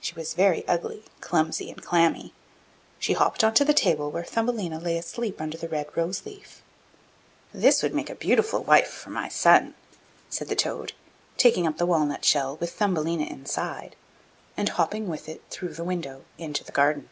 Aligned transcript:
She 0.00 0.12
was 0.16 0.34
very 0.34 0.66
ugly, 0.66 1.04
clumsy, 1.20 1.70
and 1.70 1.80
clammy; 1.80 2.34
she 2.98 3.12
hopped 3.12 3.44
on 3.44 3.54
to 3.54 3.64
the 3.64 3.72
table 3.72 4.10
where 4.10 4.24
Thumbelina 4.24 4.80
lay 4.80 4.98
asleep 4.98 5.40
under 5.40 5.56
the 5.56 5.68
red 5.68 5.96
rose 5.96 6.26
leaf. 6.26 6.62
'This 7.54 7.80
would 7.84 7.94
make 7.94 8.10
a 8.10 8.16
beautiful 8.16 8.64
wife 8.64 8.88
for 8.88 9.10
my 9.10 9.28
son,' 9.28 9.74
said 10.28 10.48
the 10.48 10.56
toad, 10.56 10.94
taking 11.36 11.64
up 11.64 11.78
the 11.78 11.86
walnut 11.86 12.24
shell, 12.24 12.56
with 12.56 12.72
Thumbelina 12.72 13.26
inside, 13.26 13.94
and 14.56 14.70
hopping 14.70 15.06
with 15.06 15.28
it 15.28 15.42
through 15.48 15.74
the 15.74 15.84
window 15.84 16.24
into 16.38 16.64
the 16.64 16.72
garden. 16.72 17.08